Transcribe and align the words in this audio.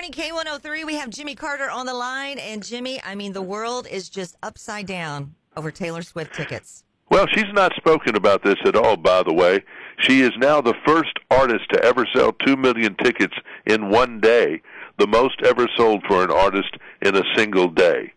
morning, 0.00 0.32
K103. 0.32 0.86
We 0.86 0.94
have 0.94 1.10
Jimmy 1.10 1.34
Carter 1.34 1.68
on 1.68 1.84
the 1.84 1.92
line. 1.92 2.38
And 2.38 2.64
Jimmy, 2.64 3.02
I 3.04 3.14
mean, 3.14 3.34
the 3.34 3.42
world 3.42 3.86
is 3.86 4.08
just 4.08 4.34
upside 4.42 4.86
down 4.86 5.34
over 5.58 5.70
Taylor 5.70 6.00
Swift 6.00 6.34
tickets. 6.34 6.84
Well, 7.10 7.26
she's 7.34 7.52
not 7.52 7.74
spoken 7.76 8.16
about 8.16 8.42
this 8.42 8.56
at 8.64 8.76
all, 8.76 8.96
by 8.96 9.22
the 9.22 9.34
way. 9.34 9.62
She 9.98 10.22
is 10.22 10.30
now 10.38 10.62
the 10.62 10.72
first 10.86 11.12
artist 11.30 11.68
to 11.74 11.84
ever 11.84 12.06
sell 12.14 12.32
2 12.46 12.56
million 12.56 12.94
tickets 12.94 13.34
in 13.66 13.90
one 13.90 14.20
day, 14.20 14.62
the 14.98 15.06
most 15.06 15.42
ever 15.44 15.68
sold 15.76 16.02
for 16.08 16.24
an 16.24 16.30
artist 16.30 16.78
in 17.02 17.14
a 17.14 17.22
single 17.36 17.68
day. 17.68 18.10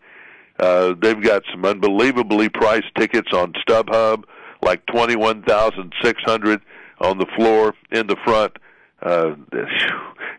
Uh, 0.59 0.93
they've 1.01 1.21
got 1.21 1.43
some 1.51 1.65
unbelievably 1.65 2.47
priced 2.47 2.95
tickets 2.97 3.33
on 3.33 3.51
StubHub, 3.67 4.23
like 4.61 4.85
21,600 4.85 6.61
on 7.01 7.17
the 7.17 7.27
floor 7.35 7.73
in 7.91 8.07
the 8.07 8.15
front. 8.23 8.55
Uh, 9.03 9.35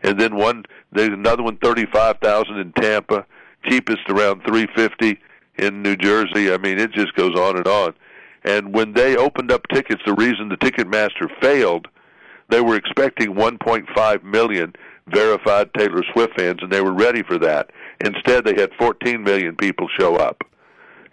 and 0.03 0.19
then 0.19 0.35
one, 0.35 0.63
there's 0.91 1.09
another 1.09 1.43
one, 1.43 1.57
thirty-five 1.57 2.17
thousand 2.21 2.57
in 2.57 2.71
Tampa, 2.73 3.25
cheapest 3.65 4.09
around 4.09 4.41
350 4.47 5.19
in 5.57 5.81
New 5.81 5.95
Jersey. 5.95 6.51
I 6.51 6.57
mean, 6.57 6.79
it 6.79 6.91
just 6.91 7.13
goes 7.15 7.35
on 7.37 7.57
and 7.57 7.67
on. 7.67 7.93
And 8.43 8.73
when 8.73 8.93
they 8.93 9.15
opened 9.17 9.51
up 9.51 9.67
tickets, 9.73 10.01
the 10.05 10.13
reason 10.13 10.49
the 10.49 10.57
Ticketmaster 10.57 11.29
failed, 11.41 11.87
they 12.49 12.61
were 12.61 12.75
expecting 12.75 13.33
1.5 13.33 14.23
million 14.23 14.73
verified 15.07 15.69
Taylor 15.77 16.03
Swift 16.13 16.33
fans, 16.37 16.59
and 16.61 16.71
they 16.71 16.81
were 16.81 16.93
ready 16.93 17.23
for 17.23 17.37
that. 17.39 17.71
Instead, 18.01 18.45
they 18.45 18.55
had 18.55 18.71
14 18.77 19.23
million 19.23 19.55
people 19.55 19.87
show 19.99 20.15
up, 20.15 20.43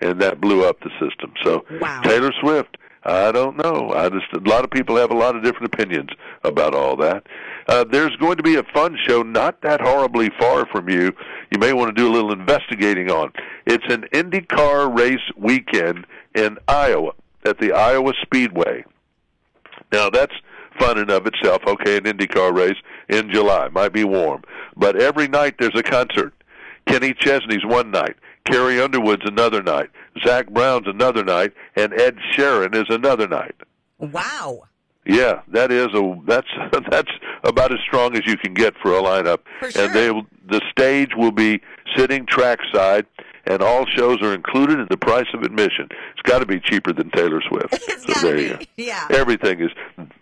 and 0.01 0.21
that 0.21 0.41
blew 0.41 0.65
up 0.65 0.81
the 0.81 0.91
system. 1.01 1.33
So 1.43 1.65
Wow. 1.81 2.01
Taylor 2.03 2.33
Swift, 2.41 2.77
I 3.05 3.33
don't 3.33 3.57
know. 3.57 3.93
I 3.95 4.09
just 4.11 4.27
a 4.35 4.49
lot 4.49 4.65
of 4.65 4.71
people 4.71 4.97
have 4.97 5.11
a 5.11 5.17
lot 5.17 5.35
of 5.37 5.43
different 5.43 5.75
opinions 5.75 6.11
about 6.45 6.75
all 6.75 6.97
that. 6.97 7.27
Uh, 7.69 7.85
there's 7.85 8.15
going 8.17 8.37
to 8.37 8.43
be 8.43 8.57
a 8.57 8.63
fun 8.75 8.97
show 9.07 9.23
not 9.23 9.61
that 9.63 9.81
horribly 9.81 10.31
far 10.39 10.67
from 10.67 10.89
you. 10.89 11.13
You 11.51 11.59
may 11.59 11.73
want 11.73 11.95
to 11.95 12.01
do 12.01 12.09
a 12.09 12.13
little 12.13 12.33
investigating 12.33 13.11
on. 13.11 13.33
It's 13.67 13.85
an 13.93 14.03
IndyCar 14.13 14.97
race 14.97 15.21
weekend 15.37 16.07
in 16.35 16.59
Iowa 16.67 17.13
at 17.45 17.59
the 17.59 17.73
Iowa 17.73 18.13
Speedway. 18.23 18.85
Now 19.93 20.11
that's 20.11 20.35
fun 20.79 20.99
in 20.99 21.11
of 21.11 21.27
itself. 21.27 21.63
Okay, 21.67 21.99
an 21.99 22.05
IndyCar 22.05 22.55
race 22.57 22.79
in 23.09 23.31
July 23.31 23.69
might 23.69 23.93
be 23.93 24.05
warm, 24.05 24.43
but 24.77 25.01
every 25.01 25.29
night 25.29 25.57
there's 25.59 25.77
a 25.77 25.83
concert. 25.83 26.33
Kenny 26.87 27.15
Chesney's 27.15 27.65
one 27.65 27.91
night, 27.91 28.17
Carrie 28.45 28.81
Underwood's 28.81 29.25
another 29.25 29.63
night, 29.63 29.91
Zac 30.25 30.51
Brown's 30.51 30.89
another 30.89 31.25
night, 31.25 31.53
and 31.77 31.93
Ed 31.93 32.17
Sheeran 32.33 32.75
is 32.75 32.87
another 32.89 33.29
night. 33.29 33.55
Wow. 33.99 34.65
Yeah, 35.05 35.43
that 35.49 35.73
is 35.73 35.89
a 35.95 36.21
that's 36.27 36.49
that's 36.91 37.11
about 37.45 37.73
as 37.73 37.79
strong 37.87 38.17
as 38.17 38.23
you 38.27 38.37
can 38.37 38.55
get 38.55 38.75
for 38.83 38.97
a 38.97 39.03
lineup. 39.03 39.41
For 39.61 39.71
sure. 39.71 39.85
And 39.85 39.95
they 39.95 40.09
the 40.49 40.61
stage 40.71 41.11
will 41.17 41.33
be 41.33 41.61
sitting 41.97 42.27
trackside, 42.27 43.07
and 43.47 43.63
all 43.63 43.87
shows 43.87 44.21
are 44.23 44.35
included 44.35 44.79
in 44.81 44.87
the 44.91 44.97
price 44.97 45.27
of 45.35 45.43
admission. 45.43 45.89
It's 46.13 46.23
got 46.23 46.41
to 46.41 46.47
be 46.47 46.61
cheaper 46.61 46.93
than 46.93 47.11
Taylor 47.11 47.41
Swift. 47.49 47.73
It's 47.89 48.05
so 48.21 48.27
there 48.27 48.37
be. 48.37 48.43
you 48.43 48.57
go. 48.57 48.65
Yeah. 48.77 49.07
Everything 49.11 49.61
is 49.61 49.71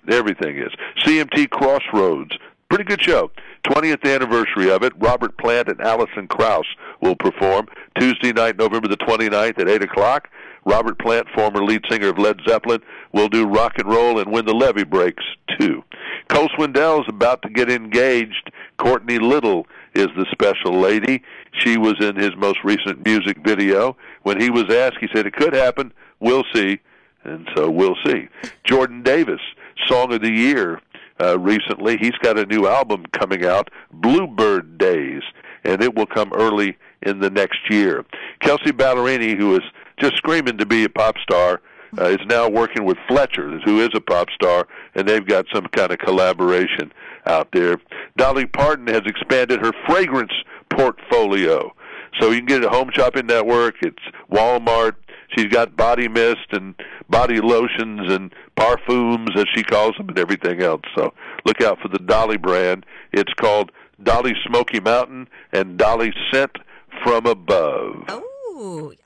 everything 0.09 0.57
is 0.59 0.71
CMT 1.05 1.51
Crossroads. 1.51 2.37
Pretty 2.69 2.85
good 2.85 3.03
show. 3.03 3.31
20th 3.65 4.05
anniversary 4.05 4.71
of 4.71 4.83
it. 4.83 4.93
Robert 4.99 5.37
Plant 5.39 5.69
and 5.69 5.81
Alison 5.81 6.29
Krauss 6.29 6.67
will 7.01 7.17
perform 7.17 7.67
Tuesday 7.99 8.33
night, 8.33 8.57
November 8.57 8.89
the 8.89 8.97
29th 8.97 9.59
at 9.59 9.69
8 9.69 9.83
o'clock. 9.83 10.29
Robert 10.65 10.99
Plant, 10.99 11.27
former 11.35 11.65
lead 11.65 11.83
singer 11.91 12.09
of 12.09 12.19
Led 12.19 12.39
Zeppelin, 12.49 12.81
will 13.13 13.29
do 13.29 13.47
rock 13.47 13.73
and 13.79 13.89
roll 13.89 14.19
and 14.21 14.31
when 14.31 14.45
the 14.45 14.55
levee 14.55 14.85
breaks, 14.85 15.25
too. 15.59 15.83
Cole 16.31 16.49
Swindell's 16.55 17.07
about 17.09 17.43
to 17.43 17.51
get 17.51 17.71
engaged. 17.71 18.53
Courtney 18.79 19.19
Little 19.19 19.67
is 19.95 20.07
the 20.17 20.27
special 20.31 20.79
lady. 20.79 21.23
She 21.53 21.77
was 21.77 21.95
in 22.01 22.15
his 22.15 22.31
most 22.37 22.59
recent 22.63 23.05
music 23.05 23.39
video. 23.45 23.97
When 24.23 24.41
he 24.41 24.49
was 24.49 24.73
asked, 24.73 24.99
he 25.01 25.09
said, 25.13 25.27
It 25.27 25.35
could 25.35 25.53
happen. 25.53 25.93
We'll 26.21 26.45
see. 26.55 26.79
And 27.25 27.49
so 27.57 27.69
we'll 27.69 27.97
see. 28.07 28.29
Jordan 28.63 29.03
Davis, 29.03 29.41
Song 29.89 30.13
of 30.13 30.23
the 30.23 30.31
Year, 30.31 30.81
uh, 31.21 31.39
recently. 31.39 31.97
He's 31.99 32.17
got 32.23 32.39
a 32.39 32.47
new 32.47 32.67
album 32.67 33.07
coming 33.13 33.45
out, 33.45 33.69
Bluebird 33.93 34.79
Days, 34.79 35.23
and 35.65 35.83
it 35.83 35.95
will 35.97 36.07
come 36.07 36.33
early 36.33 36.79
in 37.03 37.19
the 37.19 37.31
next 37.31 37.59
year. 37.69 38.05
Kelsea 38.41 38.73
Ballerini, 38.73 39.37
who 39.37 39.57
is 39.57 39.63
just 39.99 40.17
screaming 40.17 40.59
to 40.59 40.67
be 40.67 40.85
a 40.85 40.89
pop 40.89 41.17
star, 41.19 41.61
uh, 41.99 42.05
is 42.07 42.27
now 42.27 42.49
working 42.49 42.85
with 42.85 42.99
Fletcher, 43.09 43.59
who 43.65 43.81
is 43.81 43.91
a 43.95 44.01
pop 44.01 44.29
star, 44.31 44.67
and 44.95 45.09
they've 45.09 45.27
got 45.27 45.47
some 45.53 45.67
kind 45.67 45.93
of 45.93 45.99
collaboration 45.99 46.93
out 47.27 47.49
there. 47.53 47.79
Dolly 48.17 48.47
Parton 48.47 48.87
has 48.89 49.03
expanded 49.07 49.61
her 49.61 49.73
fragrance 49.87 50.33
portfolio. 50.71 51.75
So 52.21 52.31
you 52.31 52.39
can 52.39 52.47
get 52.47 52.63
it 52.63 52.67
at 52.67 52.73
Home 52.73 52.91
Shopping 52.93 53.27
Network, 53.27 53.77
it's 53.83 54.03
Walmart, 54.31 54.95
She's 55.37 55.47
got 55.47 55.77
body 55.77 56.09
mist 56.09 56.47
and 56.51 56.75
body 57.09 57.41
lotions 57.41 58.13
and 58.13 58.35
parfums, 58.57 59.37
as 59.37 59.47
she 59.55 59.63
calls 59.63 59.95
them, 59.97 60.09
and 60.09 60.19
everything 60.19 60.61
else. 60.61 60.83
So 60.97 61.15
look 61.45 61.61
out 61.61 61.79
for 61.81 61.89
the 61.89 61.99
Dolly 61.99 62.37
brand. 62.37 62.85
It's 63.13 63.33
called 63.35 63.71
Dolly 64.03 64.35
Smoky 64.47 64.81
Mountain 64.81 65.29
and 65.53 65.77
Dolly 65.77 66.13
Scent 66.33 66.57
from 67.05 67.27
Above. 67.27 68.05
Oh, 68.09 68.30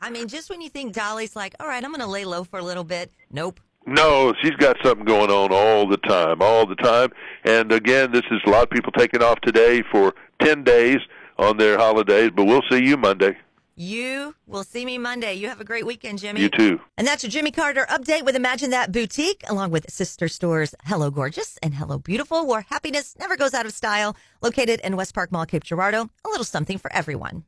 I 0.00 0.10
mean, 0.10 0.26
just 0.26 0.50
when 0.50 0.60
you 0.60 0.68
think 0.68 0.94
Dolly's 0.94 1.36
like, 1.36 1.54
all 1.60 1.68
right, 1.68 1.82
I'm 1.82 1.90
going 1.90 2.00
to 2.00 2.08
lay 2.08 2.24
low 2.24 2.42
for 2.42 2.58
a 2.58 2.62
little 2.62 2.82
bit. 2.82 3.12
Nope. 3.30 3.60
No, 3.86 4.32
she's 4.42 4.56
got 4.56 4.76
something 4.82 5.04
going 5.04 5.30
on 5.30 5.52
all 5.52 5.86
the 5.86 5.98
time, 5.98 6.38
all 6.40 6.66
the 6.66 6.74
time. 6.76 7.10
And 7.44 7.70
again, 7.70 8.10
this 8.12 8.24
is 8.30 8.40
a 8.46 8.50
lot 8.50 8.64
of 8.64 8.70
people 8.70 8.90
taking 8.92 9.22
off 9.22 9.40
today 9.42 9.82
for 9.92 10.14
10 10.42 10.64
days 10.64 10.98
on 11.38 11.58
their 11.58 11.78
holidays, 11.78 12.30
but 12.34 12.46
we'll 12.46 12.62
see 12.70 12.84
you 12.84 12.96
Monday. 12.96 13.36
You 13.76 14.34
will 14.46 14.64
see 14.64 14.84
me 14.84 14.98
Monday. 14.98 15.34
You 15.34 15.48
have 15.48 15.60
a 15.60 15.64
great 15.64 15.84
weekend, 15.84 16.20
Jimmy. 16.20 16.40
You 16.40 16.48
too. 16.48 16.80
And 16.96 17.06
that's 17.06 17.22
your 17.22 17.30
Jimmy 17.30 17.50
Carter 17.50 17.86
update 17.90 18.24
with 18.24 18.36
Imagine 18.36 18.70
That 18.70 18.92
Boutique, 18.92 19.42
along 19.48 19.70
with 19.70 19.90
sister 19.90 20.28
stores 20.28 20.74
Hello 20.84 21.10
Gorgeous 21.10 21.58
and 21.62 21.74
Hello 21.74 21.98
Beautiful, 21.98 22.46
where 22.46 22.62
happiness 22.62 23.14
never 23.18 23.36
goes 23.36 23.52
out 23.52 23.66
of 23.66 23.72
style. 23.72 24.16
Located 24.42 24.80
in 24.80 24.96
West 24.96 25.14
Park 25.14 25.30
Mall, 25.30 25.44
Cape 25.46 25.64
Girardeau, 25.64 26.08
a 26.24 26.28
little 26.28 26.44
something 26.44 26.78
for 26.78 26.92
everyone. 26.92 27.44